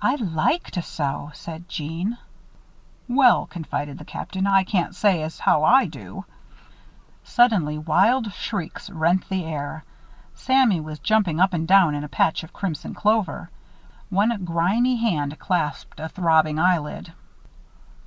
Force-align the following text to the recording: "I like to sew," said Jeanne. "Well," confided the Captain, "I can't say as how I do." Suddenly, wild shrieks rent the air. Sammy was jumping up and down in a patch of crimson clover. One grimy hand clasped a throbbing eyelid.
"I 0.00 0.14
like 0.14 0.70
to 0.70 0.80
sew," 0.82 1.30
said 1.34 1.68
Jeanne. 1.68 2.16
"Well," 3.06 3.44
confided 3.46 3.98
the 3.98 4.04
Captain, 4.06 4.46
"I 4.46 4.64
can't 4.64 4.94
say 4.96 5.22
as 5.22 5.40
how 5.40 5.62
I 5.62 5.84
do." 5.84 6.24
Suddenly, 7.22 7.76
wild 7.76 8.32
shrieks 8.32 8.88
rent 8.88 9.28
the 9.28 9.44
air. 9.44 9.84
Sammy 10.34 10.80
was 10.80 10.98
jumping 11.00 11.38
up 11.38 11.52
and 11.52 11.68
down 11.68 11.94
in 11.94 12.02
a 12.02 12.08
patch 12.08 12.42
of 12.42 12.54
crimson 12.54 12.94
clover. 12.94 13.50
One 14.08 14.42
grimy 14.42 14.96
hand 14.96 15.38
clasped 15.38 16.00
a 16.00 16.08
throbbing 16.08 16.58
eyelid. 16.58 17.12